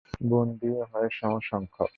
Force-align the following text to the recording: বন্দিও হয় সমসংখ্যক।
বন্দিও 0.29 0.79
হয় 0.91 1.09
সমসংখ্যক। 1.11 1.89